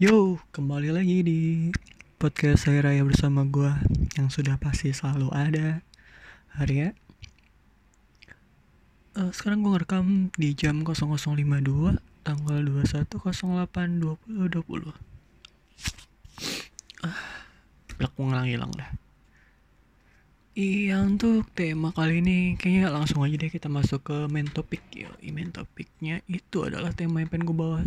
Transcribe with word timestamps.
Yo, 0.00 0.40
kembali 0.56 0.96
lagi 0.96 1.20
di 1.20 1.68
podcast 2.16 2.64
saya 2.64 2.88
Raya 2.88 3.04
bersama 3.04 3.44
gue 3.44 3.68
yang 4.16 4.32
sudah 4.32 4.56
pasti 4.56 4.96
selalu 4.96 5.28
ada 5.28 5.84
hari 6.56 6.88
ya. 6.88 6.90
Uh, 9.12 9.28
sekarang 9.28 9.60
gue 9.60 9.76
ngerekam 9.76 10.32
di 10.40 10.56
jam 10.56 10.80
0052 10.88 12.00
tanggal 12.24 12.58
21 12.64 13.12
08 13.12 14.00
20 14.24 14.88
20. 14.88 14.88
Ah, 17.04 17.20
belak 18.00 18.16
ngilang 18.16 18.72
dah. 18.72 18.96
Iya 20.56 21.04
untuk 21.04 21.44
tema 21.52 21.92
kali 21.92 22.24
ini 22.24 22.56
kayaknya 22.56 22.88
langsung 22.88 23.20
aja 23.20 23.36
deh 23.36 23.52
kita 23.52 23.68
masuk 23.68 24.00
ke 24.08 24.16
main 24.32 24.48
topik 24.48 24.80
ya. 24.96 25.12
Main 25.28 25.52
topiknya 25.52 26.24
itu 26.24 26.64
adalah 26.64 26.96
tema 26.96 27.20
yang 27.20 27.28
pengen 27.28 27.52
gue 27.52 27.56
bawa, 27.60 27.84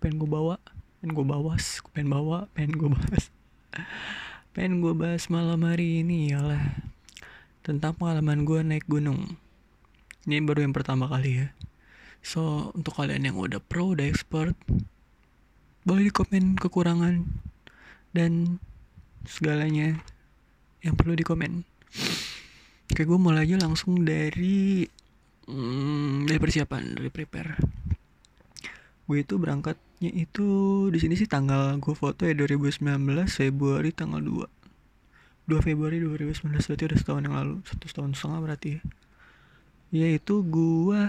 pengen 0.00 0.24
gue 0.24 0.30
bawa 0.32 0.56
pengen 1.04 1.20
gue 1.20 1.26
bawas 1.36 1.84
pengen 1.92 2.16
bawa 2.16 2.48
pengen 2.56 2.80
gue 2.80 2.88
bahas 2.88 3.28
pengen 4.56 4.80
gue 4.80 4.96
bahas 4.96 5.28
malam 5.28 5.60
hari 5.68 6.00
ini 6.00 6.32
ialah 6.32 6.80
tentang 7.60 7.92
pengalaman 7.92 8.48
gue 8.48 8.64
naik 8.64 8.88
gunung. 8.88 9.36
Ini 10.24 10.40
baru 10.48 10.64
yang 10.64 10.72
pertama 10.72 11.04
kali 11.04 11.44
ya. 11.44 11.52
So 12.24 12.72
untuk 12.72 12.96
kalian 12.96 13.20
yang 13.20 13.36
udah 13.36 13.60
pro 13.60 13.92
udah 13.92 14.08
expert 14.08 14.56
boleh 15.84 16.08
di 16.08 16.12
komen 16.16 16.56
kekurangan 16.56 17.20
dan 18.16 18.56
segalanya 19.28 20.00
yang 20.80 20.96
perlu 20.96 21.12
di 21.12 21.24
komen 21.28 21.68
Oke 22.88 23.04
gue 23.04 23.18
mulai 23.20 23.44
aja 23.44 23.60
langsung 23.60 24.08
dari 24.08 24.88
hmm, 25.52 26.24
dari 26.24 26.40
persiapan 26.40 26.96
dari 26.96 27.12
prepare. 27.12 27.60
Gue 29.04 29.20
itu 29.20 29.36
berangkat 29.36 29.76
nya 30.02 30.10
itu 30.10 30.48
di 30.90 30.98
sini 30.98 31.14
sih 31.14 31.30
tanggal 31.30 31.78
gue 31.78 31.94
foto 31.94 32.26
ya 32.26 32.34
2019 32.34 32.82
Februari 33.30 33.94
tanggal 33.94 34.18
2 34.18 34.64
2 35.44 35.60
Februari 35.60 36.00
2019 36.00 36.56
berarti 36.56 36.84
udah 36.88 36.98
setahun 36.98 37.22
yang 37.28 37.36
lalu. 37.36 37.54
Satu 37.68 37.84
tahun 37.92 38.16
setengah 38.16 38.40
berarti 38.40 38.68
ya. 38.72 38.80
Yaitu 39.94 40.40
gue 40.40 41.00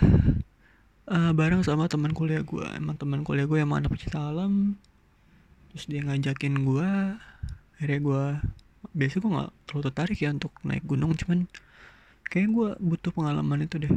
uh, 1.07 1.31
bareng 1.31 1.63
sama 1.63 1.87
teman 1.87 2.11
kuliah 2.11 2.43
gue 2.43 2.67
emang 2.75 2.99
teman 2.99 3.23
kuliah 3.23 3.47
gue 3.47 3.63
yang 3.63 3.71
mana 3.71 3.87
pecinta 3.87 4.19
alam. 4.19 4.75
Terus 5.71 5.87
dia 5.87 6.03
ngajakin 6.03 6.53
gue 6.67 6.89
akhirnya 7.79 7.99
gue 8.03 8.23
biasanya 8.91 9.21
gue 9.23 9.31
nggak 9.39 9.51
terlalu 9.67 9.83
tertarik 9.91 10.17
ya 10.19 10.29
untuk 10.31 10.51
naik 10.63 10.83
gunung 10.83 11.11
cuman 11.15 11.47
kayak 12.27 12.47
gue 12.51 12.69
butuh 12.83 13.11
pengalaman 13.15 13.63
itu 13.63 13.79
deh. 13.79 13.93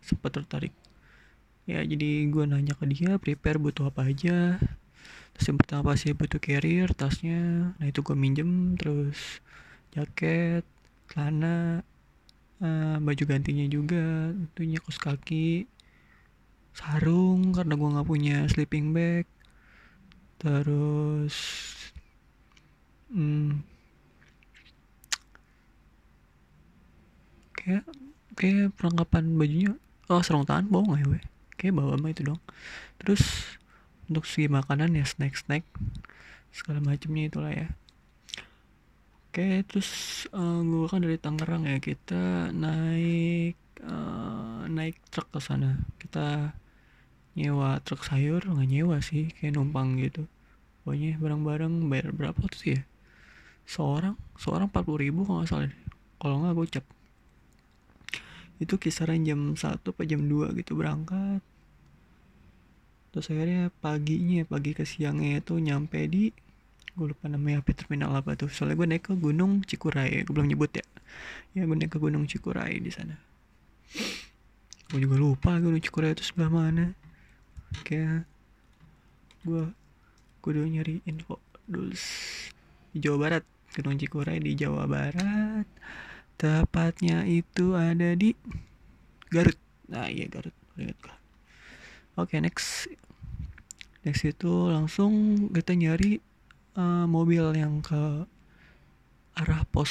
Sempat 0.00 0.40
tertarik 0.40 0.72
ya 1.64 1.80
jadi 1.80 2.28
gue 2.28 2.44
nanya 2.44 2.76
ke 2.76 2.84
dia 2.92 3.16
prepare 3.16 3.58
butuh 3.60 3.88
apa 3.88 4.08
aja? 4.08 4.60
Terus 5.34 5.46
yang 5.50 5.58
pertama 5.58 5.92
pasti 5.92 6.14
butuh 6.14 6.40
carrier 6.40 6.90
tasnya. 6.94 7.74
Nah 7.78 7.86
itu 7.88 8.00
gue 8.06 8.16
minjem. 8.16 8.78
Terus 8.78 9.42
jaket 9.94 10.64
celana 11.10 11.82
uh, 12.62 12.96
baju 13.02 13.24
gantinya 13.26 13.66
juga 13.68 14.32
tentunya 14.32 14.78
kos 14.82 14.98
kaki 14.98 15.68
sarung 16.74 17.54
karena 17.54 17.74
gue 17.78 17.88
nggak 17.98 18.08
punya 18.08 18.36
sleeping 18.46 18.94
bag. 18.94 19.26
Terus 20.38 21.36
hmm, 23.10 23.62
kayak 27.54 27.84
kayak 28.36 28.76
perlengkapan 28.76 29.24
bajunya 29.40 29.72
oh 30.10 30.20
sarung 30.20 30.44
tangan 30.44 30.68
bohong 30.68 31.00
ya 31.00 31.06
weh 31.08 31.24
kayak 31.56 31.74
bawa 31.78 31.96
mah 31.96 32.10
itu 32.12 32.22
dong. 32.26 32.40
Terus 33.00 33.22
untuk 34.08 34.28
segi 34.28 34.50
makanan 34.50 34.94
ya 34.94 35.04
snack 35.06 35.34
snack. 35.38 35.64
Segala 36.54 36.78
macamnya 36.84 37.26
itulah 37.26 37.52
ya. 37.52 37.68
Oke 39.30 39.66
terus 39.66 39.90
uh, 40.30 40.38
eh, 40.38 40.60
gue 40.62 40.86
kan 40.86 41.00
dari 41.02 41.18
Tangerang 41.18 41.66
ya. 41.66 41.78
Kita 41.82 42.54
naik 42.54 43.58
uh, 43.82 44.68
naik 44.70 45.00
truk 45.10 45.28
ke 45.34 45.40
sana. 45.42 45.82
Kita 45.98 46.54
nyewa 47.34 47.82
truk 47.82 48.06
sayur 48.06 48.46
nggak 48.46 48.70
nyewa 48.70 49.02
sih. 49.02 49.32
Kayak 49.34 49.58
numpang 49.58 49.98
gitu. 49.98 50.30
Pokoknya 50.84 51.16
barang-barang 51.18 51.90
bayar 51.90 52.12
berapa 52.12 52.38
tuh 52.46 52.60
sih 52.60 52.72
ya? 52.78 52.82
Seorang 53.64 54.14
seorang 54.36 54.68
empat 54.68 54.84
puluh 54.84 55.00
ribu 55.02 55.24
kalau 55.24 55.42
nggak 55.42 55.50
salah. 55.50 55.72
Kalau 56.20 56.36
nggak 56.44 56.54
gocap 56.54 56.84
itu 58.62 58.74
kisaran 58.78 59.26
jam 59.26 59.58
1 59.58 59.82
apa 59.82 60.02
jam 60.06 60.20
2 60.22 60.54
gitu 60.62 60.78
berangkat. 60.78 61.42
Terus 63.10 63.30
akhirnya 63.30 63.70
paginya 63.78 64.42
pagi 64.46 64.74
ke 64.74 64.82
siangnya 64.82 65.38
itu 65.38 65.58
nyampe 65.58 66.02
di 66.10 66.34
gue 66.94 67.06
lupa 67.10 67.26
namanya 67.26 67.62
apa 67.62 67.70
terminal 67.74 68.14
apa 68.14 68.38
tuh. 68.38 68.50
Soalnya 68.50 68.78
gue 68.78 68.88
naik 68.90 69.04
ke 69.10 69.14
gunung 69.18 69.62
Cikuray 69.66 70.22
gue 70.22 70.34
belum 70.34 70.50
nyebut 70.50 70.70
ya. 70.74 70.86
Ya 71.54 71.66
gue 71.66 71.74
naik 71.78 71.94
ke 71.94 71.98
gunung 71.98 72.26
Cikuray 72.26 72.78
di 72.78 72.90
sana. 72.90 73.18
Gue 74.90 74.98
juga 75.02 75.18
lupa 75.18 75.58
gunung 75.58 75.82
Cikuray 75.82 76.14
itu 76.14 76.26
sebelah 76.26 76.50
mana. 76.50 76.94
Kayak 77.82 78.26
gue 79.42 79.62
gue 80.42 80.50
udah 80.50 80.66
nyari 80.70 81.02
info 81.06 81.38
dulu 81.66 81.94
di 82.94 82.98
Jawa 83.02 83.18
Barat. 83.18 83.44
Gunung 83.74 83.98
Cikuray 83.98 84.38
di 84.38 84.54
Jawa 84.54 84.86
Barat 84.86 85.66
tepatnya 86.38 87.22
itu 87.24 87.74
ada 87.78 88.14
di 88.18 88.34
Garut. 89.30 89.58
Nah 89.90 90.10
iya 90.10 90.26
Garut. 90.30 90.54
Ingat 90.78 90.98
gue 90.98 91.16
Oke 92.14 92.38
next. 92.38 92.86
Next 94.06 94.22
itu 94.22 94.70
langsung 94.70 95.46
kita 95.50 95.74
nyari 95.74 96.22
uh, 96.78 97.06
mobil 97.10 97.42
yang 97.58 97.82
ke 97.82 98.28
arah 99.34 99.66
pos 99.66 99.90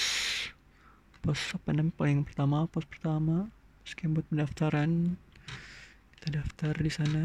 pos 1.24 1.40
apa 1.56 1.72
namanya 1.72 1.96
paling 2.00 2.20
pertama 2.24 2.68
pos 2.72 2.88
pertama. 2.88 3.52
Sekian 3.84 4.16
buat 4.16 4.24
pendaftaran. 4.32 5.20
Kita 6.16 6.28
daftar 6.40 6.74
di 6.80 6.92
sana. 6.92 7.24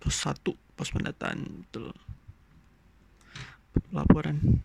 Pos 0.00 0.16
satu 0.16 0.56
pos 0.72 0.88
pendataan 0.88 1.68
betul. 1.68 1.92
Laporan 3.92 4.64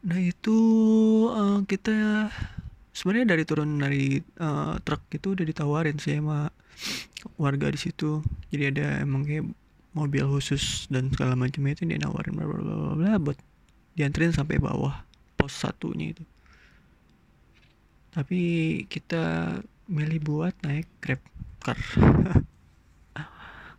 nah 0.00 0.16
itu 0.16 0.58
uh, 1.28 1.60
kita 1.68 2.28
sebenarnya 2.96 3.36
dari 3.36 3.44
turun 3.44 3.80
dari 3.80 4.20
uh, 4.40 4.80
truk 4.80 5.04
itu 5.12 5.36
udah 5.36 5.44
ditawarin 5.44 6.00
sih 6.00 6.18
sama 6.18 6.48
warga 7.36 7.72
di 7.72 7.80
situ. 7.80 8.20
Jadi 8.52 8.76
ada 8.76 9.00
emang 9.00 9.24
kayak 9.24 9.44
mobil 9.96 10.24
khusus 10.30 10.86
dan 10.86 11.10
segala 11.10 11.34
macam 11.34 11.66
itu 11.66 11.82
dia 11.82 11.98
nawarin 11.98 12.36
bla 12.36 12.46
bla 12.46 12.62
bla 12.62 12.94
bla 12.94 13.12
buat 13.18 13.38
dianterin 13.98 14.32
sampai 14.32 14.62
bawah 14.62 15.02
pos 15.34 15.52
satunya 15.52 16.14
itu. 16.14 16.24
Tapi 18.10 18.40
kita 18.90 19.54
milih 19.90 20.20
buat 20.22 20.54
naik 20.66 20.86
grab 21.02 21.22
car. 21.62 21.78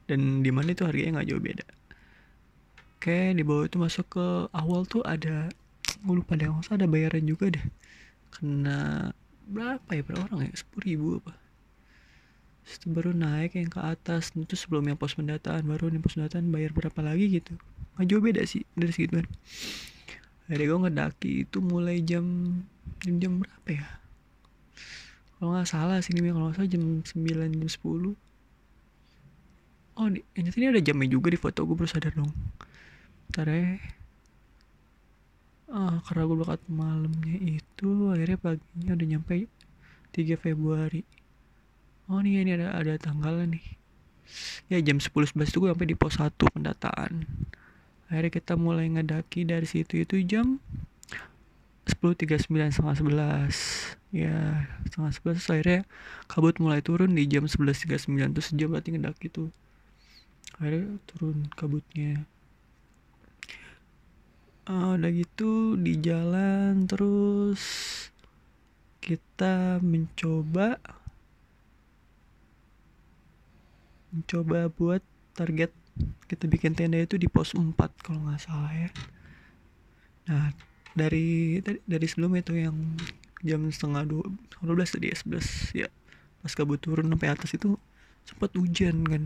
Dan 0.08 0.44
di 0.44 0.52
mana 0.52 0.76
itu 0.76 0.84
harganya 0.84 1.20
nggak 1.20 1.30
jauh 1.32 1.44
beda. 1.44 1.68
Oke 3.00 3.34
di 3.34 3.44
bawah 3.48 3.66
itu 3.66 3.78
masuk 3.80 4.06
ke 4.12 4.28
awal 4.52 4.84
tuh 4.86 5.02
ada 5.08 5.48
gue 6.02 6.16
lupa 6.18 6.34
deh 6.34 6.50
ada 6.50 6.86
bayaran 6.90 7.24
juga 7.24 7.54
deh. 7.54 7.66
Kena 8.34 9.12
berapa 9.46 9.90
ya 9.92 10.02
per 10.02 10.16
orang 10.18 10.50
ya? 10.50 10.52
Sepuluh 10.58 10.84
ribu 10.86 11.08
apa? 11.22 11.34
Itu 12.66 12.88
baru 12.90 13.12
naik 13.14 13.58
yang 13.58 13.70
ke 13.70 13.82
atas. 13.82 14.34
Itu 14.34 14.58
sebelum 14.58 14.90
yang 14.90 14.98
pos 14.98 15.14
pendataan. 15.14 15.66
Baru 15.68 15.94
nih 15.94 16.02
pos 16.02 16.18
pendataan 16.18 16.50
bayar 16.50 16.74
berapa 16.74 17.00
lagi 17.06 17.42
gitu. 17.42 17.54
Nggak 17.98 18.06
jauh 18.10 18.24
beda 18.24 18.42
sih 18.48 18.64
dari 18.74 18.92
segitu 18.94 19.22
kan. 19.22 19.28
Akhirnya 20.50 20.66
gue 20.68 20.80
ngedaki 20.88 21.32
itu 21.48 21.58
mulai 21.62 22.02
jam 22.02 22.26
jam 23.06 23.16
jam 23.22 23.32
berapa 23.40 23.70
ya? 23.70 23.86
Kalau 25.38 25.58
nggak 25.58 25.70
salah 25.70 25.98
sih 26.02 26.14
ini 26.14 26.30
kalau 26.34 26.50
nggak 26.50 26.58
salah 26.62 26.70
jam 26.70 26.84
9 27.02 27.62
jam 27.62 27.70
10 27.70 28.14
oh 30.02 30.08
ini, 30.08 30.22
ini 30.34 30.66
ada 30.66 30.82
jamnya 30.82 31.08
juga 31.10 31.30
di 31.30 31.38
foto 31.38 31.62
gue 31.66 31.76
baru 31.78 31.90
sadar 31.90 32.14
dong. 32.18 32.32
Ntar 33.34 33.48
ya 33.50 33.78
ah 35.72 36.04
karena 36.04 36.28
gue 36.28 36.38
berangkat 36.38 36.64
malamnya 36.68 37.38
itu 37.40 38.12
akhirnya 38.12 38.38
paginya 38.38 38.92
udah 38.92 39.08
nyampe 39.08 39.48
3 40.12 40.36
Februari. 40.36 41.08
Oh 42.12 42.20
nih 42.20 42.44
ini 42.44 42.52
ada 42.60 42.76
ada 42.76 43.00
tanggal 43.00 43.48
nih. 43.48 43.64
Ya 44.68 44.84
jam 44.84 45.00
10 45.00 45.08
11 45.08 45.48
itu 45.48 45.58
gue 45.64 45.70
sampai 45.72 45.88
di 45.88 45.96
pos 45.96 46.20
1 46.20 46.36
pendataan. 46.36 47.24
Akhirnya 48.12 48.32
kita 48.36 48.60
mulai 48.60 48.92
ngedaki 48.92 49.48
dari 49.48 49.64
situ 49.64 50.04
itu 50.04 50.20
jam 50.28 50.60
10.39 51.88 52.52
setengah 52.76 52.96
11 53.00 54.12
ya 54.12 54.68
setengah 54.92 55.12
11 55.40 55.52
akhirnya 55.56 55.82
kabut 56.28 56.60
mulai 56.60 56.84
turun 56.84 57.16
di 57.16 57.24
jam 57.32 57.48
11.39 57.48 58.36
terus 58.36 58.48
sejam 58.52 58.76
berarti 58.76 58.92
ngedaki 58.92 59.32
tuh. 59.32 59.48
Akhirnya 60.60 61.00
turun 61.08 61.48
kabutnya 61.56 62.28
uh, 64.70 64.98
udah 64.98 65.12
gitu 65.14 65.80
di 65.80 65.98
jalan 65.98 66.86
terus 66.86 67.62
kita 69.02 69.82
mencoba 69.82 70.78
mencoba 74.12 74.70
buat 74.70 75.02
target 75.34 75.72
kita 76.28 76.46
bikin 76.48 76.76
tenda 76.76 77.00
itu 77.00 77.16
di 77.16 77.28
pos 77.28 77.56
4 77.56 77.76
kalau 78.04 78.20
nggak 78.28 78.42
salah 78.44 78.72
ya. 78.72 78.90
Nah 80.32 80.52
dari 80.92 81.60
dari 81.64 82.06
sebelum 82.08 82.36
itu 82.36 82.56
yang 82.56 82.76
jam 83.42 83.64
setengah 83.72 84.04
dua 84.06 84.28
dua 84.62 84.74
belas 84.76 84.92
tadi 84.92 85.12
ya 85.12 85.16
sebelas 85.18 85.48
ya. 85.72 85.88
Pas 86.44 86.54
kabut 86.56 86.80
turun 86.80 87.08
sampai 87.08 87.30
atas 87.32 87.52
itu 87.56 87.76
sempat 88.28 88.54
hujan 88.56 89.04
kan 89.08 89.24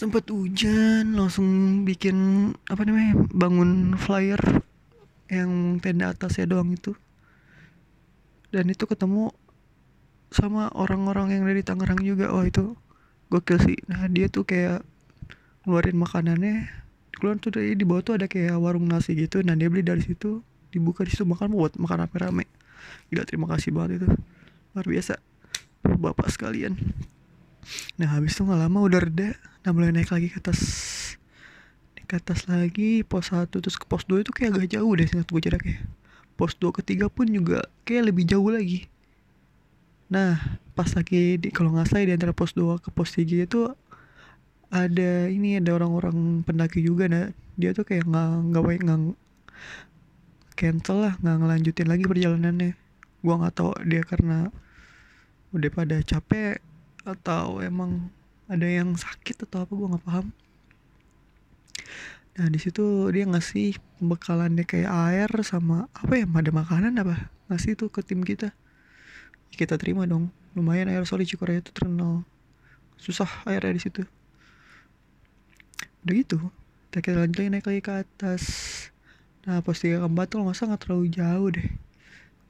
sempat 0.00 0.32
hujan 0.32 1.12
langsung 1.12 1.84
bikin 1.84 2.48
apa 2.72 2.88
namanya 2.88 3.20
bangun 3.36 4.00
flyer 4.00 4.40
yang 5.28 5.76
tenda 5.84 6.16
atas 6.16 6.40
ya 6.40 6.48
doang 6.48 6.72
itu. 6.72 6.96
Dan 8.48 8.72
itu 8.72 8.88
ketemu 8.88 9.28
sama 10.32 10.72
orang-orang 10.72 11.36
yang 11.36 11.44
dari 11.44 11.60
Tangerang 11.60 12.00
juga. 12.00 12.32
Oh 12.32 12.40
itu 12.40 12.72
gokil 13.28 13.60
sih. 13.60 13.76
Nah 13.92 14.08
dia 14.08 14.32
tuh 14.32 14.48
kayak 14.48 14.80
ngeluarin 15.68 16.00
makanannya. 16.00 16.64
Keluar 17.12 17.36
tuh 17.36 17.52
dari 17.52 17.76
di 17.76 17.84
bawah 17.84 18.00
tuh 18.00 18.16
ada 18.16 18.24
kayak 18.24 18.56
warung 18.56 18.88
nasi 18.88 19.12
gitu. 19.12 19.44
Nah 19.44 19.52
dia 19.52 19.68
beli 19.68 19.84
dari 19.84 20.00
situ 20.00 20.40
dibuka 20.72 21.04
di 21.04 21.12
situ 21.12 21.28
makan 21.28 21.52
buat 21.52 21.76
makan 21.76 22.08
rame-rame. 22.08 22.48
Gila 23.12 23.28
terima 23.28 23.52
kasih 23.52 23.76
banget 23.76 24.00
itu. 24.00 24.08
Luar 24.72 24.86
biasa. 24.88 25.20
Bapak 25.84 26.32
sekalian 26.32 26.80
nah 28.00 28.08
habis 28.16 28.34
itu 28.34 28.42
nggak 28.46 28.60
lama 28.66 28.78
udah 28.82 29.00
reda 29.00 29.28
nah 29.62 29.70
mulai 29.76 29.92
naik 29.92 30.10
lagi 30.10 30.32
ke 30.32 30.40
atas 30.40 30.60
naik 31.96 32.06
ke 32.08 32.14
atas 32.16 32.48
lagi 32.48 33.04
pos 33.04 33.30
satu 33.30 33.60
terus 33.60 33.76
ke 33.76 33.84
pos 33.84 34.04
dua 34.08 34.24
itu 34.24 34.32
kayak 34.32 34.56
agak 34.56 34.80
jauh 34.80 34.92
deh 34.96 35.06
singkat 35.06 35.28
gue 35.30 35.42
jaraknya. 35.44 35.78
Pos 36.34 36.56
dua 36.56 36.72
ketiga 36.72 37.06
pun 37.12 37.28
juga 37.28 37.68
kayak 37.84 38.10
lebih 38.10 38.24
jauh 38.26 38.48
lagi. 38.48 38.88
Nah 40.10 40.58
pas 40.74 40.90
lagi 40.96 41.38
di 41.38 41.48
kalau 41.54 41.70
nggak 41.76 41.86
salah 41.92 42.08
di 42.08 42.14
antara 42.16 42.32
pos 42.34 42.56
2 42.56 42.80
ke 42.80 42.88
pos 42.90 43.12
3 43.14 43.46
itu 43.46 43.68
ada 44.72 45.28
ini 45.28 45.60
ada 45.60 45.76
orang-orang 45.76 46.40
pendaki 46.46 46.80
juga 46.80 47.04
nah 47.10 47.28
dia 47.60 47.76
tuh 47.76 47.84
kayak 47.84 48.08
nggak 48.08 48.30
nggak 48.48 48.64
baik 48.64 48.80
nggak 48.86 49.00
cancel 50.56 51.04
lah 51.04 51.14
nggak 51.20 51.36
ngelanjutin 51.36 51.88
lagi 51.88 52.04
perjalanannya. 52.08 52.72
Gua 53.20 53.34
nggak 53.44 53.54
tahu 53.54 53.70
dia 53.86 54.02
karena 54.02 54.48
udah 55.52 55.70
pada 55.70 55.96
capek 56.00 56.62
atau 57.04 57.64
emang 57.64 58.12
ada 58.50 58.66
yang 58.66 58.92
sakit 58.98 59.46
atau 59.48 59.64
apa 59.64 59.72
gua 59.72 59.96
nggak 59.96 60.04
paham. 60.04 60.26
Nah 62.38 62.46
di 62.48 62.58
situ 62.62 63.10
dia 63.12 63.24
ngasih 63.28 63.76
pembekalannya 63.98 64.64
kayak 64.64 64.90
air 65.10 65.30
sama 65.44 65.90
apa 65.92 66.12
ya 66.18 66.26
ada 66.26 66.50
makanan 66.50 66.96
apa? 67.00 67.28
Ngasih 67.52 67.76
tuh 67.76 67.88
ke 67.92 68.00
tim 68.00 68.24
kita. 68.24 68.54
Kita 69.50 69.76
terima 69.76 70.06
dong. 70.06 70.30
Lumayan 70.54 70.90
air 70.90 71.02
soli 71.06 71.26
Cikorea 71.26 71.62
itu 71.62 71.70
terkenal. 71.74 72.22
Susah 72.96 73.28
airnya 73.46 73.76
di 73.76 73.82
situ. 73.82 74.02
Udah 76.02 76.14
gitu 76.16 76.38
kita 76.90 77.22
lanjut 77.22 77.38
lagi 77.38 77.50
naik 77.54 77.66
lagi 77.70 77.80
ke 77.86 77.92
atas. 78.02 78.42
Nah 79.46 79.62
pos 79.62 79.78
tiga 79.78 80.02
ke 80.02 80.06
empat 80.10 80.26
tuh 80.34 80.42
masa 80.42 80.66
nggak 80.66 80.82
terlalu 80.82 81.06
jauh 81.14 81.48
deh. 81.54 81.68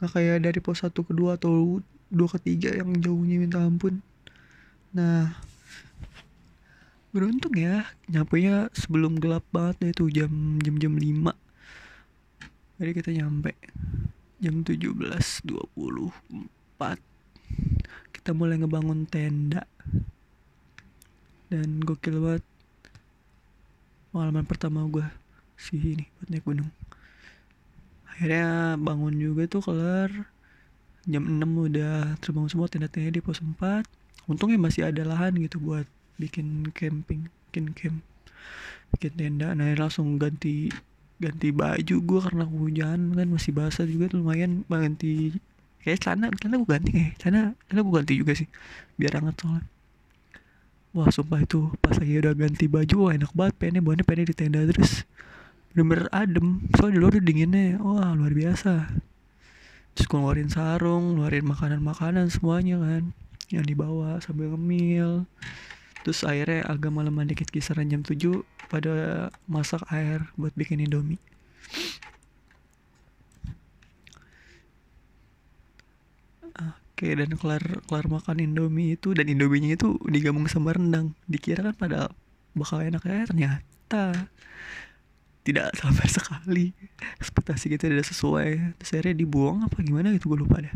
Nggak 0.00 0.10
kayak 0.16 0.36
dari 0.48 0.60
pos 0.64 0.80
satu 0.80 1.04
ke 1.04 1.12
dua 1.12 1.36
atau 1.36 1.84
dua 2.08 2.28
ke 2.32 2.40
tiga 2.40 2.72
yang 2.72 2.88
jauhnya 2.96 3.36
minta 3.36 3.60
ampun 3.60 4.00
nah 4.90 5.38
beruntung 7.10 7.54
ya 7.58 7.90
nyampe 8.06 8.38
nya 8.38 8.70
sebelum 8.70 9.18
gelap 9.18 9.42
banget 9.50 9.76
deh 9.82 9.92
tuh 9.94 10.08
jam 10.10 10.58
jam 10.62 10.78
jam 10.78 10.94
lima. 10.94 11.34
Jadi 12.78 12.90
kita 12.96 13.10
nyampe 13.12 13.52
jam 14.40 14.62
tujuh 14.64 14.94
belas 14.94 15.42
dua 15.44 15.66
puluh 15.74 16.14
4 16.80 16.96
kita 18.14 18.32
mulai 18.32 18.56
ngebangun 18.56 19.04
tenda. 19.10 19.66
Dan 21.50 21.82
gokil 21.82 22.22
banget. 22.22 22.44
Pengalaman 24.14 24.46
pertama 24.46 24.86
gue 24.86 25.06
sih 25.58 25.76
ini 25.76 26.06
buat 26.18 26.28
naik 26.30 26.44
gunung. 26.46 26.70
Akhirnya 28.06 28.78
bangun 28.78 29.18
juga 29.18 29.50
tuh 29.50 29.66
kelar. 29.66 30.30
Jam 31.10 31.26
6 31.26 31.42
udah 31.42 32.16
terbangun 32.22 32.50
semua 32.52 32.70
tenda-tenda 32.70 33.10
di 33.10 33.24
pos 33.24 33.42
4 33.42 33.99
untungnya 34.28 34.58
masih 34.60 34.88
ada 34.88 35.06
lahan 35.06 35.36
gitu 35.40 35.56
buat 35.62 35.86
bikin 36.20 36.68
camping 36.76 37.32
bikin 37.48 37.72
camp 37.72 37.98
bikin 38.96 39.12
tenda. 39.16 39.54
Nah 39.56 39.72
langsung 39.78 40.18
ganti 40.20 40.68
ganti 41.20 41.52
baju 41.52 41.96
gue 42.00 42.20
karena 42.24 42.44
hujan 42.48 43.12
kan 43.12 43.28
masih 43.28 43.52
basah 43.52 43.86
juga 43.86 44.12
lumayan 44.12 44.66
ganti. 44.68 45.36
Kayak 45.80 46.04
celana 46.04 46.28
celana 46.36 46.56
gue 46.60 46.68
ganti 46.68 46.90
kayak 46.92 47.12
celana 47.16 47.40
celana 47.68 47.80
gue 47.80 47.94
ganti 47.96 48.14
juga 48.20 48.32
sih 48.36 48.48
biar 49.00 49.12
hangat 49.16 49.36
soalnya. 49.40 49.68
Wah 50.90 51.08
sumpah 51.08 51.40
itu 51.40 51.70
pas 51.78 51.94
lagi 51.94 52.18
udah 52.18 52.34
ganti 52.34 52.64
baju 52.66 52.94
wah 53.06 53.12
enak 53.14 53.32
banget 53.32 53.54
pennya 53.56 53.80
bahannya 53.80 54.04
pennya 54.04 54.24
di 54.28 54.36
tenda 54.36 54.60
terus. 54.66 55.06
Bener-bener 55.72 56.10
adem 56.10 56.66
soalnya 56.74 56.94
di 56.94 57.00
luar 57.00 57.12
udah 57.16 57.24
dinginnya 57.24 57.64
wah 57.80 58.12
luar 58.12 58.34
biasa. 58.34 58.72
Terus 59.94 60.06
gue 60.06 60.18
ngeluarin 60.18 60.50
sarung 60.50 61.16
ngeluarin 61.16 61.46
makanan-makanan 61.46 62.26
semuanya 62.28 62.76
kan 62.82 63.14
yang 63.50 63.66
dibawa 63.66 64.22
sambil 64.22 64.54
ngemil. 64.54 65.26
Terus 66.00 66.24
airnya 66.24 66.64
agak 66.64 66.94
malam 66.94 67.12
dikit 67.28 67.52
kisaran 67.52 67.90
jam 67.92 68.00
7 68.00 68.40
pada 68.72 69.28
masak 69.44 69.84
air 69.92 70.30
buat 70.38 70.54
bikin 70.56 70.80
indomie. 70.80 71.20
Oke 77.00 77.16
dan 77.16 77.32
kelar 77.36 77.64
kelar 77.88 78.06
makan 78.12 78.44
indomie 78.44 78.92
itu 78.92 79.16
dan 79.16 79.24
indominya 79.24 79.72
itu 79.72 79.96
digabung 80.08 80.44
sama 80.48 80.76
rendang. 80.76 81.16
Dikira 81.24 81.64
kan 81.64 81.76
pada 81.76 82.12
bakal 82.52 82.84
enak 82.84 83.00
ya 83.04 83.24
ternyata 83.24 84.28
tidak 85.40 85.72
sampai 85.80 86.06
sekali. 86.08 86.66
Ekspektasi 87.20 87.72
kita 87.72 87.88
tidak 87.88 88.04
sesuai. 88.04 88.76
Terus 88.80 88.90
akhirnya 88.92 89.16
dibuang 89.16 89.64
apa 89.64 89.80
gimana 89.80 90.12
gitu 90.12 90.32
gue 90.32 90.44
lupa 90.44 90.60
deh. 90.60 90.74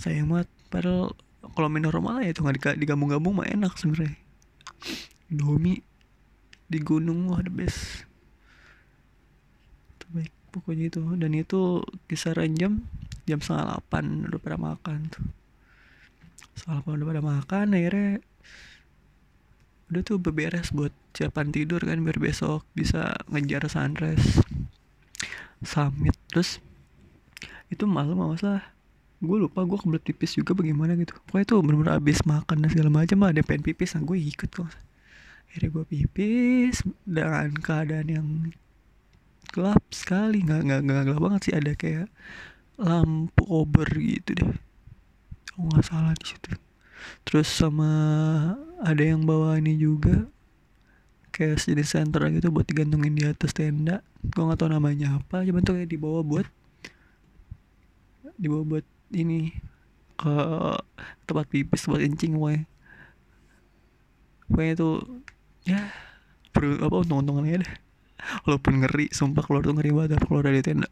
Sayang 0.00 0.28
banget 0.28 0.48
padahal 0.76 1.16
kalau 1.56 1.72
menu 1.72 1.88
normal 1.88 2.20
ya 2.20 2.36
itu 2.36 2.44
nggak 2.44 2.76
digabung-gabung 2.76 3.40
mah 3.40 3.48
enak 3.48 3.72
sebenarnya. 3.80 4.12
Indomie 5.32 5.80
di 6.68 6.78
gunung 6.84 7.32
wah 7.32 7.40
the 7.40 7.48
best. 7.48 8.04
Terbaik 9.96 10.36
pokoknya 10.52 10.92
itu. 10.92 11.00
Dan 11.16 11.32
itu 11.32 11.80
kisaran 12.04 12.52
jam 12.60 12.84
jam 13.24 13.40
setengah 13.40 13.72
delapan 13.72 14.04
udah 14.28 14.40
pada 14.44 14.58
makan 14.60 14.98
tuh. 15.08 15.24
Setengah 16.52 16.84
delapan 16.84 16.92
udah 16.92 17.08
pada 17.08 17.22
makan 17.24 17.66
akhirnya 17.72 18.10
udah 19.86 20.02
tuh 20.02 20.18
beberes 20.20 20.74
buat 20.74 20.90
siapan 21.16 21.54
tidur 21.54 21.80
kan 21.80 22.02
biar 22.04 22.20
besok 22.20 22.68
bisa 22.76 23.16
ngejar 23.32 23.64
sunrise 23.72 24.44
summit. 25.64 26.12
Terus 26.28 26.60
itu 27.72 27.88
malam 27.88 28.20
masa 28.20 28.75
gue 29.16 29.36
lupa 29.40 29.64
gue 29.64 29.78
kebelet 29.80 30.04
pipis 30.04 30.36
juga 30.36 30.52
bagaimana 30.52 30.92
gitu. 31.00 31.16
Pokoknya 31.24 31.46
tuh 31.48 31.58
bener-bener 31.64 31.96
abis 31.96 32.20
makan 32.28 32.56
dan 32.60 32.68
segala 32.68 32.90
macam 32.92 33.18
ada 33.24 33.40
pengen 33.40 33.64
pipis 33.64 33.96
nah 33.96 34.02
gue 34.04 34.18
ikut 34.20 34.50
kok 34.52 34.68
akhirnya 35.46 35.70
gue 35.72 35.84
pipis 35.88 36.84
dengan 37.08 37.48
keadaan 37.56 38.08
yang 38.12 38.28
gelap 39.56 39.80
sekali. 39.88 40.44
Nggak 40.44 40.60
nggak 40.68 40.80
nggak 40.84 41.04
gelap 41.08 41.22
banget 41.24 41.40
sih 41.48 41.54
ada 41.56 41.72
kayak 41.72 42.06
lampu 42.76 43.42
over 43.48 43.88
gitu 43.96 44.36
deh. 44.36 44.52
Oh 45.56 45.64
nggak 45.72 45.86
salah 45.88 46.12
di 46.12 46.26
situ. 46.36 46.52
Terus 47.24 47.48
sama 47.48 47.88
ada 48.84 49.00
yang 49.00 49.24
bawa 49.24 49.56
ini 49.56 49.80
juga 49.80 50.28
kayak 51.32 51.60
jadi 51.64 51.84
center 51.84 52.20
gitu 52.32 52.52
buat 52.52 52.68
digantungin 52.68 53.16
di 53.16 53.24
atas 53.24 53.56
tenda. 53.56 54.04
Gue 54.20 54.44
nggak 54.44 54.60
tahu 54.60 54.76
namanya 54.76 55.16
apa 55.16 55.40
cuman 55.40 55.64
tuh 55.64 55.80
kayak 55.80 55.88
dibawa 55.88 56.20
buat 56.20 56.44
dibawa 58.36 58.76
buat 58.76 58.86
ini 59.12 59.54
ke 60.16 60.36
tempat 61.28 61.46
pipis 61.52 61.86
buat 61.86 62.00
kencing 62.00 62.40
gue 62.40 62.64
pokoknya 64.48 64.74
tuh 64.78 64.96
ya. 65.66 65.90
perlu 66.54 66.80
apa 66.80 66.96
untung-untungannya 67.04 67.66
deh. 67.66 67.72
Walaupun 68.48 68.80
ngeri 68.80 69.12
sumpah 69.12 69.44
keluar 69.44 69.60
tuh 69.60 69.76
ngeri 69.76 69.92
banget 69.92 70.24
keluar 70.24 70.48
dari 70.48 70.64
tenda. 70.64 70.88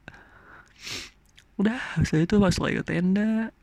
Udah 1.57 1.81
saya 2.05 2.29
itu 2.29 2.37
pas 2.37 2.53
lagi 2.61 2.83
ke 2.83 2.85
tenda 2.85 3.55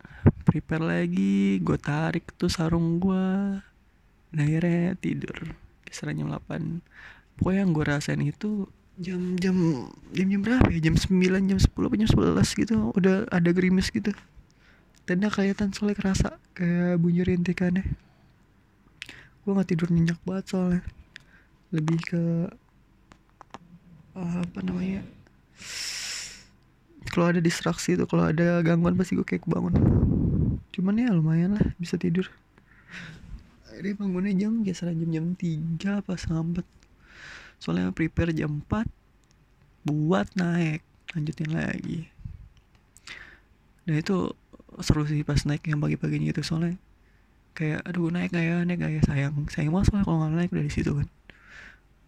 prepare 0.45 0.83
lagi 0.83 1.61
gue 1.61 1.77
tarik 1.77 2.33
tuh 2.37 2.51
sarung 2.51 3.01
gue 3.01 3.25
nah 4.31 4.43
akhirnya 4.47 4.95
tidur 4.95 5.55
kisaran 5.83 6.15
jam 6.15 6.31
8 6.31 7.39
pokoknya 7.39 7.59
yang 7.67 7.71
gue 7.75 7.85
rasain 7.85 8.21
itu 8.23 8.69
jam 8.95 9.35
jam 9.35 9.55
jam 10.15 10.27
jam 10.29 10.39
berapa 10.39 10.67
ya? 10.71 10.79
Jam 10.91 10.95
9 10.95 11.49
jam 11.51 11.59
10 11.59 11.67
apa 11.67 11.95
jam 11.99 12.09
11 12.09 12.61
gitu 12.63 12.75
udah 12.95 13.27
ada 13.27 13.49
gerimis 13.51 13.91
gitu 13.91 14.15
tenda 15.11 15.27
kelihatan 15.27 15.75
soalnya 15.75 15.99
kerasa 15.99 16.39
kayak 16.55 16.95
bunyi 17.03 17.27
rintikannya. 17.27 17.83
Gue 19.43 19.51
nggak 19.51 19.75
tidur 19.75 19.91
nyenyak 19.91 20.23
banget 20.23 20.55
soalnya. 20.55 20.83
Lebih 21.75 21.99
ke 21.99 22.23
apa 24.11 24.59
namanya 24.63 25.07
kalau 27.15 27.31
ada 27.31 27.39
distraksi 27.39 27.95
tuh 27.95 28.07
kalau 28.07 28.27
ada 28.27 28.59
gangguan 28.59 28.99
pasti 28.99 29.15
gue 29.15 29.23
kayak 29.23 29.47
bangun 29.47 29.71
cuman 30.75 30.99
ya 30.99 31.15
lumayan 31.15 31.55
lah 31.55 31.63
bisa 31.79 31.95
tidur. 31.95 32.27
Dia 33.81 33.95
bangunnya 33.97 34.35
jam 34.35 34.61
kisaran 34.67 34.99
jam-jam 34.99 35.33
3 35.33 36.03
pas 36.03 36.21
ngambet 36.27 36.67
soalnya 37.59 37.91
prepare 37.95 38.35
jam 38.35 38.59
4 38.67 38.83
buat 39.87 40.27
naik 40.35 40.83
lanjutin 41.15 41.51
lagi. 41.55 42.07
Dan 43.87 43.95
itu 43.95 44.35
seru 44.85 45.03
sih 45.07 45.21
pas 45.25 45.41
naik 45.47 45.65
yang 45.69 45.79
pagi-paginya 45.81 46.33
itu. 46.33 46.41
Soalnya 46.45 46.77
kayak 47.57 47.85
aduh 47.85 48.09
naik 48.09 48.33
gak 48.33 48.45
ya? 48.45 48.55
Naik 48.63 48.79
gak 48.81 48.91
ya? 48.91 49.01
Sayang 49.05 49.33
sayang 49.49 49.71
banget 49.73 49.87
soalnya 49.91 50.05
kalau 50.07 50.17
nggak 50.23 50.33
naik 50.37 50.51
dari 50.51 50.71
situ 50.71 50.91
kan. 50.97 51.07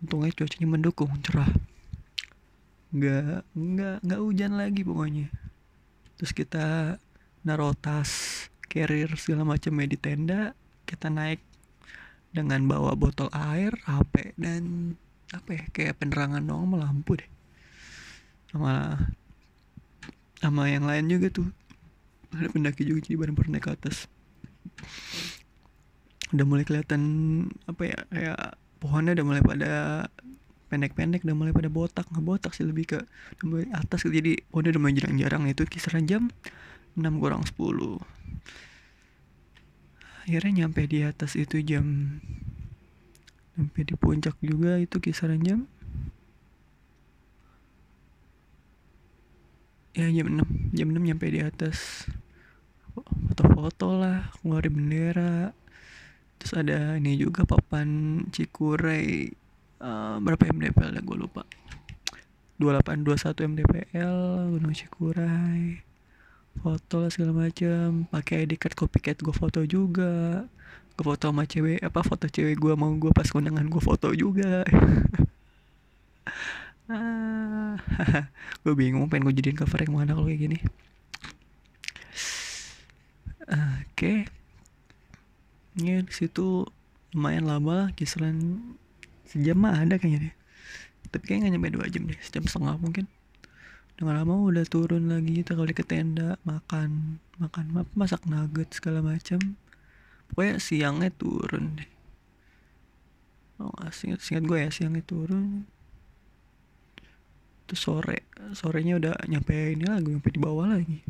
Untungnya 0.03 0.32
cuacanya 0.36 0.68
mendukung 0.68 1.12
cerah. 1.24 1.51
Nggak 2.94 3.48
nggak 3.56 3.98
nggak 4.06 4.20
hujan 4.22 4.51
lagi 4.60 4.82
pokoknya. 4.86 5.27
Terus 6.20 6.32
kita 6.32 6.65
naruh 7.44 7.75
tas 7.75 8.12
carrier 8.72 9.12
segala 9.20 9.44
macam 9.44 9.77
di 9.84 9.98
tenda 10.00 10.56
kita 10.88 11.12
naik 11.12 11.44
dengan 12.34 12.65
bawa 12.65 12.98
botol 12.98 13.30
air 13.30 13.77
HP 13.86 14.34
dan 14.42 14.96
apa 15.30 15.50
ya 15.53 15.63
kayak 15.70 16.01
penerangan 16.01 16.42
dong 16.42 16.70
sama 16.70 16.77
lampu 16.89 17.22
deh. 17.22 17.30
Sama 18.50 18.98
sama 20.44 20.68
yang 20.68 20.84
lain 20.84 21.08
juga 21.08 21.32
tuh 21.32 21.48
ada 22.34 22.50
pendaki 22.50 22.84
juga 22.86 23.06
jadi 23.06 23.16
bareng 23.20 23.36
bareng 23.38 23.52
naik 23.54 23.66
ke 23.66 23.72
atas. 23.74 24.10
Udah 26.34 26.46
mulai 26.50 26.66
kelihatan 26.66 27.02
apa 27.70 27.82
ya 27.86 28.00
kayak 28.10 28.40
pohonnya 28.82 29.16
udah 29.16 29.25
mulai 29.25 29.42
pada 29.46 29.72
pendek-pendek 30.74 31.22
udah 31.22 31.38
mulai 31.38 31.54
pada 31.54 31.70
botak 31.70 32.10
nggak 32.10 32.25
botak 32.25 32.52
sih 32.58 32.66
lebih 32.66 32.98
ke 32.98 33.00
udah 33.38 33.46
mulai 33.46 33.70
atas 33.78 34.10
jadi 34.10 34.42
pohonnya 34.50 34.74
udah 34.74 34.82
mulai 34.82 34.98
jarang-jarang 34.98 35.46
itu 35.46 35.63
kisaran 35.70 36.10
jam 36.10 36.34
6 36.98 37.06
kurang 37.22 37.46
10 37.46 37.54
akhirnya 40.25 40.66
nyampe 40.66 40.82
di 40.90 41.06
atas 41.06 41.38
itu 41.38 41.62
jam 41.62 42.18
sampai 43.54 43.82
di 43.86 43.94
puncak 43.94 44.34
juga 44.42 44.82
itu 44.82 44.98
kisaran 44.98 45.46
jam 45.46 45.70
ya 49.94 50.10
jam 50.10 50.25
6 50.25 50.74
jam 50.74 50.88
6 50.90 50.98
nyampe 51.06 51.30
di 51.30 51.46
atas 51.46 52.10
foto-foto 52.94 53.98
lah 53.98 54.30
ngeluarin 54.42 54.74
bendera. 54.74 55.36
Terus 56.38 56.54
ada 56.54 57.00
ini 57.00 57.18
juga 57.18 57.48
papan 57.48 58.20
Cikuray 58.30 59.32
uh, 59.82 60.20
berapa 60.22 60.50
MDPL 60.52 61.00
ya 61.00 61.02
gue 61.02 61.18
lupa. 61.18 61.44
2821 62.62 63.50
MDPL 63.50 64.18
Gunung 64.54 64.76
Cikuray. 64.76 65.82
Foto 66.54 67.02
lah 67.02 67.10
segala 67.10 67.50
macam 67.50 68.06
pakai 68.14 68.46
ID 68.46 68.62
card 68.62 68.76
copycat 68.78 69.18
gue 69.20 69.34
foto 69.34 69.66
juga. 69.66 70.46
Gue 70.94 71.06
foto 71.06 71.34
sama 71.34 71.50
cewek 71.50 71.82
apa 71.82 72.06
foto 72.06 72.30
cewek 72.30 72.62
gue 72.62 72.74
mau 72.78 72.94
gue 72.94 73.10
pas 73.10 73.26
kondangan 73.26 73.66
gue 73.66 73.82
foto 73.82 74.14
juga. 74.14 74.62
Ah, 76.92 77.80
gue 78.68 78.74
bingung 78.76 79.08
pengen 79.08 79.32
gue 79.32 79.40
jadiin 79.40 79.56
cover 79.56 79.88
yang 79.88 79.96
mana 79.96 80.20
kalau 80.20 80.28
kayak 80.28 80.52
gini 80.52 80.60
oke. 83.48 83.92
Okay 83.96 84.20
ya 85.80 86.06
di 86.06 86.14
situ 86.14 86.70
lumayan 87.18 87.50
lama 87.50 87.72
lah 87.86 87.90
kisaran 87.98 88.62
sejam 89.26 89.58
mah 89.58 89.82
ada 89.82 89.98
kayaknya 89.98 90.30
deh. 90.30 90.36
Tapi 91.10 91.24
kayaknya 91.26 91.50
nggak 91.50 91.54
nyampe 91.58 91.70
dua 91.74 91.86
jam 91.90 92.04
deh 92.06 92.20
sejam 92.22 92.46
setengah 92.46 92.78
mungkin. 92.78 93.06
Dengan 93.98 94.22
lama 94.22 94.34
udah 94.50 94.66
turun 94.66 95.10
lagi 95.10 95.42
kita 95.42 95.54
kali 95.54 95.74
ke 95.74 95.86
tenda 95.86 96.38
makan 96.46 97.22
makan 97.38 97.86
masak 97.94 98.26
nugget 98.26 98.74
segala 98.74 99.06
macam 99.06 99.58
pokoknya 100.34 100.58
siangnya 100.58 101.10
turun 101.14 101.78
deh. 101.78 101.90
Oh 103.62 103.74
singkat 103.94 104.22
singkat 104.22 104.44
gue 104.50 104.58
ya 104.62 104.70
siangnya 104.70 105.02
turun. 105.06 105.66
Terus 107.70 107.82
sore 107.82 108.26
sorenya 108.54 108.98
udah 109.02 109.14
nyampe 109.26 109.54
ini 109.54 109.90
lagi 109.90 110.10
nyampe 110.10 110.30
di 110.30 110.42
bawah 110.42 110.68
lagi 110.78 111.02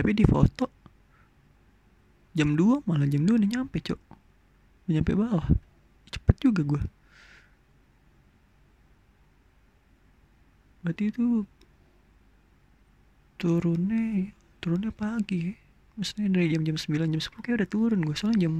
tapi 0.00 0.16
di 0.16 0.24
foto 0.24 0.72
jam 2.32 2.56
2 2.56 2.88
malah 2.88 3.04
jam 3.04 3.28
2 3.28 3.36
udah 3.36 3.50
nyampe 3.52 3.84
cok. 3.84 4.00
Udah 4.88 4.92
nyampe 4.96 5.12
bawah. 5.12 5.46
Cepet 6.08 6.36
juga 6.40 6.64
gue 6.64 6.82
berarti 10.80 11.12
itu 11.12 11.44
turunnya 13.36 14.32
turunnya 14.64 14.92
pagi 14.92 15.52
maksudnya 15.96 16.40
dari 16.40 16.48
jam-jam 16.56 16.76
9 16.80 17.12
jam 17.12 17.20
10 17.20 17.44
kayak 17.44 17.56
udah 17.60 17.68
turun 17.68 18.00
gue 18.00 18.16
soalnya 18.16 18.48
jam 18.48 18.54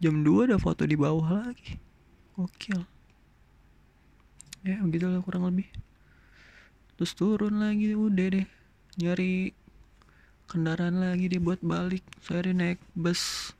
jam 0.00 0.14
2 0.24 0.48
ada 0.48 0.56
foto 0.56 0.88
di 0.88 0.96
bawah 0.96 1.44
lagi. 1.44 1.76
Gokil. 2.32 2.80
Ya 4.64 4.80
begitu 4.80 5.12
lah 5.12 5.20
kurang 5.20 5.44
lebih. 5.44 5.68
Terus 6.96 7.12
turun 7.12 7.60
lagi 7.60 7.92
udah 7.92 8.26
deh. 8.32 8.48
Nyari 8.96 9.52
kendaraan 10.50 10.98
lagi 10.98 11.30
dibuat 11.30 11.62
balik. 11.62 12.02
Saya 12.18 12.50
naik 12.50 12.82
bus 12.98 13.54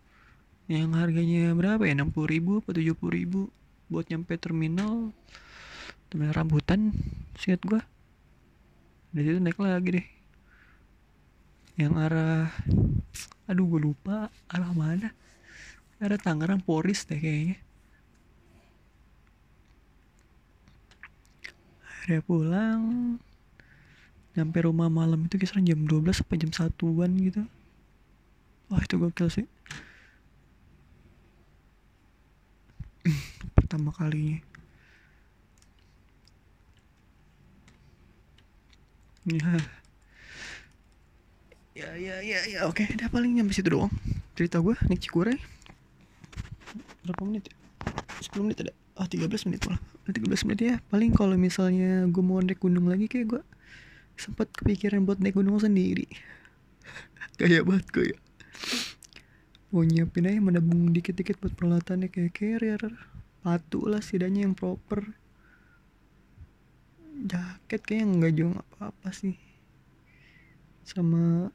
yang 0.67 0.99
harganya 0.99 1.55
berapa 1.55 1.87
ya? 1.87 1.95
60 1.95 2.11
ribu 2.27 2.59
atau 2.67 2.83
70 2.83 2.99
ribu 3.15 3.47
buat 3.87 4.11
nyampe 4.11 4.35
terminal. 4.35 5.15
Terminal 6.11 6.35
rambutan 6.35 6.91
singkat 7.39 7.63
gua. 7.63 7.81
Dari 9.15 9.31
situ 9.31 9.39
naik 9.39 9.59
lagi 9.63 10.03
deh. 10.03 10.07
Yang 11.79 11.95
arah 12.11 12.51
aduh 13.47 13.67
gue 13.71 13.81
lupa 13.87 14.27
arah 14.51 14.75
mana. 14.75 15.15
Arah 16.03 16.19
Tangerang 16.19 16.59
Poris 16.59 17.07
deh 17.07 17.23
kayaknya. 17.23 17.63
Akhirnya 21.87 22.21
pulang 22.27 22.83
nyampe 24.41 24.65
rumah 24.65 24.89
malam 24.89 25.29
itu 25.29 25.37
kisaran 25.37 25.69
jam 25.69 25.85
12 25.85 26.17
sampai 26.17 26.41
jam 26.41 26.49
satuan 26.49 27.13
gitu. 27.21 27.45
Wah 28.73 28.81
itu 28.81 28.97
gokil 28.97 29.29
sih. 29.29 29.45
Pertama 33.61 33.93
kalinya. 33.93 34.41
Ya. 39.29 39.61
Ya 41.77 41.91
ya 42.01 42.17
ya 42.25 42.41
ya. 42.49 42.65
Oke 42.65 42.89
udah 42.89 43.13
paling 43.13 43.37
nyampe 43.37 43.53
situ 43.53 43.69
doang. 43.69 43.93
Cerita 44.33 44.65
gue 44.65 44.73
naik 44.89 45.05
Cikuray. 45.05 45.37
Berapa 47.05 47.23
menit 47.29 47.53
ya? 47.53 47.55
10 48.25 48.49
menit 48.49 48.65
ada? 48.65 48.73
Ah 48.97 49.05
oh, 49.05 49.09
13 49.09 49.29
menit 49.53 49.61
malah. 49.69 49.81
13 50.09 50.49
menit 50.49 50.61
ya. 50.65 50.75
Paling 50.89 51.13
kalau 51.13 51.37
misalnya 51.37 52.09
gue 52.09 52.23
mau 52.25 52.41
naik 52.41 52.65
gunung 52.65 52.89
lagi 52.89 53.05
kayak 53.05 53.27
gue 53.37 53.43
sempat 54.17 54.51
kepikiran 54.55 55.05
buat 55.05 55.19
naik 55.19 55.39
gunung 55.39 55.61
sendiri. 55.61 56.07
Kayak 57.39 57.67
banget 57.67 57.87
gue 57.93 58.07
ya. 58.15 58.19
Mau 59.71 59.87
nyiapin 59.87 60.27
aja 60.27 60.41
menabung 60.43 60.91
dikit-dikit 60.91 61.39
buat 61.39 61.55
peralatannya 61.55 62.11
kayak 62.11 62.35
carrier. 62.35 62.83
Patu 63.47 63.87
lah 63.87 64.03
setidaknya 64.03 64.51
yang 64.51 64.59
proper. 64.59 65.15
Jaket 67.23 67.81
kayaknya 67.87 68.05
nggak 68.19 68.33
jual 68.35 68.53
apa-apa 68.59 69.15
sih. 69.15 69.39
Sama 70.83 71.55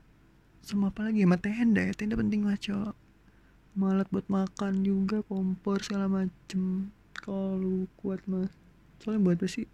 sama 0.64 0.96
apa 0.96 1.12
lagi? 1.12 1.28
Sama 1.28 1.38
tenda 1.44 1.84
ya 1.84 1.92
tenda 1.92 2.16
penting 2.16 2.48
lah 2.48 2.56
cowok 2.56 2.96
malat 3.76 4.08
buat 4.08 4.24
makan 4.32 4.88
juga 4.88 5.20
kompor 5.28 5.84
segala 5.84 6.08
macem. 6.08 6.90
Kalau 7.12 7.92
kuat 8.00 8.24
mas 8.24 8.52
soalnya 9.04 9.28
buat 9.28 9.38
apa 9.44 9.48
sih 9.52 9.68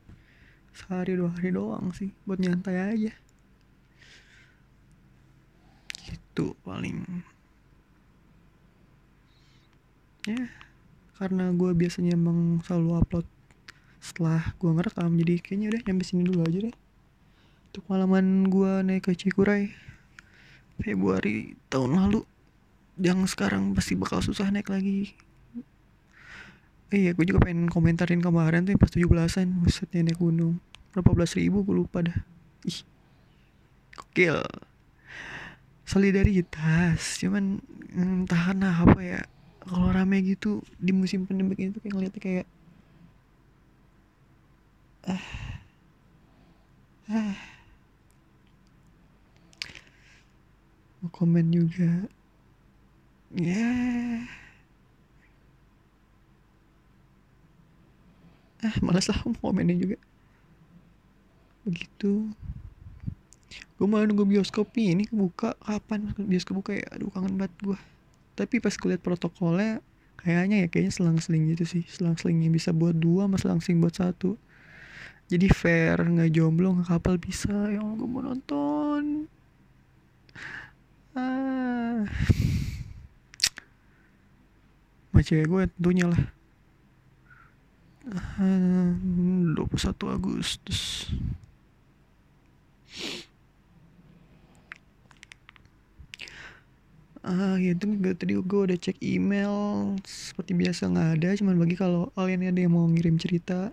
sehari 0.72 1.20
dua 1.20 1.32
hari 1.36 1.52
doang 1.52 1.92
sih. 1.92 2.12
Buat 2.24 2.40
nyantai 2.44 2.76
aja. 2.80 3.14
Gitu 6.08 6.56
paling. 6.64 7.24
Ya 10.28 10.50
karena 11.22 11.54
gue 11.54 11.70
biasanya 11.78 12.18
emang 12.18 12.66
selalu 12.66 12.98
upload 12.98 13.28
setelah 14.02 14.58
gue 14.58 14.74
ngerekam 14.74 15.14
jadi 15.22 15.38
kayaknya 15.38 15.68
udah 15.70 15.82
nyampe 15.86 16.02
sini 16.02 16.26
dulu 16.26 16.42
aja 16.42 16.60
deh. 16.66 16.76
Untuk 17.72 17.84
malaman 17.88 18.50
gue 18.50 18.72
naik 18.82 19.06
ke 19.06 19.14
Cikuray 19.14 19.70
Februari 20.82 21.54
tahun 21.70 21.94
lalu. 21.94 22.26
Yang 22.98 23.38
sekarang 23.38 23.78
pasti 23.78 23.94
bakal 23.94 24.26
susah 24.26 24.50
naik 24.50 24.74
lagi 24.74 25.14
iya 26.92 27.16
gue 27.16 27.26
juga 27.26 27.40
pengen 27.48 27.72
komentarin 27.72 28.20
kemarin 28.20 28.68
tuh 28.68 28.76
pas 28.76 28.92
17an 28.92 29.64
busetnya 29.64 30.12
naik 30.12 30.20
gunung. 30.20 30.60
Berapa 30.92 31.16
belas 31.16 31.32
ribu 31.40 31.64
gue 31.64 31.76
lupa 31.76 32.04
dah. 32.04 32.20
Ih 32.68 32.84
gokil. 33.96 34.44
Solidaritas 35.88 37.20
cuman 37.24 37.64
entah 37.96 38.52
karena 38.52 38.70
apa 38.76 39.00
ya 39.00 39.22
kalau 39.64 39.92
rame 39.92 40.24
gitu 40.24 40.64
di 40.80 40.92
musim 40.96 41.28
pandemi 41.28 41.56
itu 41.56 41.80
kayak 41.80 41.94
ngeliatnya 41.96 42.22
kayak 42.22 42.48
ah 45.08 45.26
ah. 47.12 47.36
Mau 51.02 51.10
komen 51.10 51.50
juga. 51.50 52.06
Ya 53.32 53.74
ah 58.72 58.76
malas 58.88 59.12
lah 59.12 59.20
mau 59.28 59.52
komennya 59.52 59.76
juga. 59.76 59.98
Begitu. 61.68 62.32
Gue 63.76 63.88
malah 63.90 64.08
nunggu 64.08 64.24
bioskop 64.24 64.72
nih 64.80 64.96
ini 64.96 65.04
kebuka. 65.12 65.60
Kapan 65.60 66.16
bioskop 66.16 66.64
buka 66.64 66.72
ya? 66.80 66.88
Aduh 66.96 67.12
kangen 67.12 67.36
banget 67.36 67.52
gue 67.60 67.80
tapi 68.42 68.58
pas 68.58 68.74
gue 68.74 68.90
liat 68.90 69.04
protokolnya 69.04 69.84
kayaknya 70.18 70.66
ya 70.66 70.68
kayaknya 70.74 70.94
selang-seling 70.98 71.54
gitu 71.54 71.66
sih. 71.68 71.84
Selang-selingnya 71.86 72.50
bisa 72.50 72.74
buat 72.74 72.98
dua 72.98 73.30
mas 73.30 73.46
selang-seling 73.46 73.78
buat 73.78 73.94
satu. 73.94 74.34
Jadi 75.30 75.48
fair 75.54 76.02
nggak 76.02 76.34
jomblo 76.34 76.74
nggak 76.80 76.90
kapal 76.90 77.22
bisa. 77.22 77.54
Yang 77.70 78.02
gue 78.02 78.10
mau 78.10 78.26
nonton. 78.26 79.30
Ah. 81.14 82.08
Sama 85.12 85.22
cewek 85.22 85.46
gue 85.46 85.62
tentunya 85.78 86.06
lah. 86.10 86.18
ah, 86.18 86.41
21 88.02 89.58
Agustus. 90.10 91.06
Ah 97.22 97.54
ya 97.62 97.78
itu 97.78 97.86
juga 97.86 98.18
tadi 98.18 98.34
gue 98.34 98.62
udah 98.66 98.78
cek 98.82 98.98
email. 99.06 99.54
Seperti 100.02 100.58
biasa 100.58 100.90
nggak 100.90 101.10
ada 101.22 101.30
cuman 101.38 101.56
bagi 101.62 101.78
kalau 101.78 102.10
kalian 102.18 102.50
ada 102.50 102.58
yang 102.66 102.74
mau 102.74 102.90
ngirim 102.90 103.22
cerita 103.22 103.70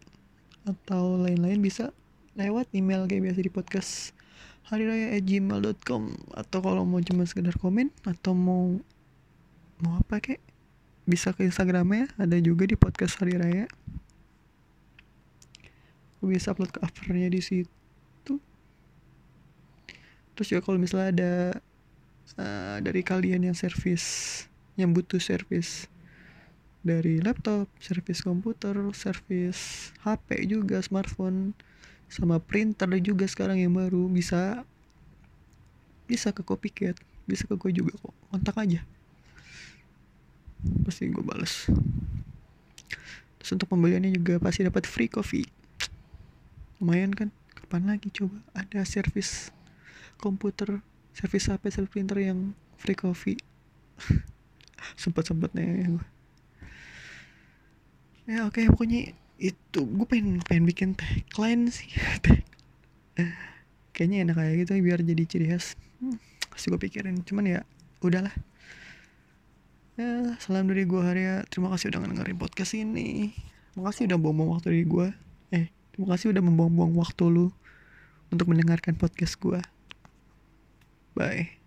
atau 0.68 1.16
lain-lain 1.16 1.64
bisa 1.64 1.96
lewat 2.36 2.68
email 2.76 3.08
kayak 3.08 3.32
biasa 3.32 3.40
di 3.40 3.48
podcast 3.48 3.90
hari 4.68 4.84
raya 4.84 5.16
gmail.com 5.16 6.12
atau 6.36 6.58
kalau 6.60 6.84
mau 6.84 7.00
cuma 7.00 7.24
sekedar 7.24 7.56
komen 7.56 7.88
atau 8.04 8.36
mau 8.36 8.76
mau 9.80 9.96
apa 9.96 10.20
kek? 10.20 10.44
Bisa 11.08 11.32
ke 11.32 11.48
instagramnya 11.48 12.12
ada 12.20 12.36
juga 12.36 12.68
di 12.68 12.76
podcast 12.76 13.16
hari 13.16 13.40
raya 13.40 13.64
gue 16.18 16.28
bisa 16.34 16.54
upload 16.54 16.74
covernya 16.74 17.28
di 17.30 17.40
situ 17.42 18.34
terus 20.34 20.46
juga 20.50 20.62
kalau 20.62 20.78
misalnya 20.78 21.08
ada 21.14 21.34
uh, 22.38 22.76
dari 22.82 23.02
kalian 23.02 23.50
yang 23.50 23.56
servis 23.56 24.46
yang 24.78 24.94
butuh 24.94 25.18
servis 25.18 25.90
dari 26.86 27.18
laptop, 27.18 27.66
servis 27.82 28.22
komputer, 28.22 28.72
servis 28.94 29.90
HP 30.06 30.46
juga, 30.46 30.78
smartphone, 30.78 31.52
sama 32.08 32.40
printer 32.40 32.88
juga 33.02 33.26
sekarang 33.28 33.60
yang 33.60 33.74
baru 33.74 34.08
bisa 34.08 34.64
bisa 36.08 36.32
ke 36.32 36.40
copycat, 36.40 36.96
bisa 37.28 37.44
ke 37.44 37.54
gue 37.58 37.70
juga 37.74 37.92
kok, 38.00 38.14
kontak 38.32 38.56
aja. 38.56 38.80
Pasti 40.88 41.12
gue 41.12 41.20
bales. 41.20 41.68
Terus 43.38 43.50
untuk 43.52 43.68
pembeliannya 43.68 44.14
juga 44.16 44.40
pasti 44.40 44.64
dapat 44.64 44.88
free 44.88 45.12
coffee. 45.12 45.44
Lumayan 46.78 47.14
kan? 47.14 47.28
Kapan 47.54 47.90
lagi 47.90 48.10
coba? 48.10 48.38
Ada 48.54 48.86
servis 48.86 49.50
komputer 50.18 50.82
servis 51.14 51.50
HP 51.50 51.74
servis 51.74 51.90
printer 51.90 52.18
yang 52.22 52.54
free 52.78 52.98
coffee. 52.98 53.38
Sempat 55.00 55.26
sempatnya 55.26 55.66
ya 55.66 55.88
gue 55.90 56.06
ya 58.28 58.44
oke 58.44 58.60
okay, 58.60 58.68
pokoknya 58.68 59.16
itu. 59.40 59.80
Gue 59.88 60.04
pengen 60.04 60.44
pengen 60.44 60.68
bikin 60.68 60.92
tagline 60.92 61.72
sih. 61.72 61.88
Kayaknya 63.96 64.30
enak 64.30 64.36
kayak 64.38 64.54
gitu 64.62 64.72
biar 64.84 65.00
jadi 65.02 65.24
ciri 65.24 65.46
khas. 65.50 65.74
Hmm, 65.98 66.20
pasti 66.52 66.68
gue 66.68 66.78
pikirin. 66.78 67.24
Cuman 67.24 67.48
ya 67.48 67.60
udahlah. 68.04 68.30
Ya 69.98 70.38
salam 70.38 70.70
dari 70.70 70.86
gue 70.86 71.00
Harya 71.02 71.42
terima 71.50 71.74
kasih 71.74 71.90
udah 71.90 72.06
dengerin 72.06 72.38
podcast 72.38 72.76
ini. 72.76 73.34
Terima 73.74 73.90
kasih 73.90 74.06
udah 74.12 74.18
buang-buang 74.20 74.50
waktu 74.54 74.66
dari 74.70 74.84
gue 74.86 75.06
eh 75.48 75.66
terima 75.98 76.14
kasih 76.14 76.30
udah 76.30 76.42
membuang-buang 76.46 76.94
waktu 76.94 77.26
lu 77.26 77.50
untuk 78.30 78.46
mendengarkan 78.54 78.94
podcast 78.94 79.34
gue 79.42 79.58
Bye. 81.18 81.57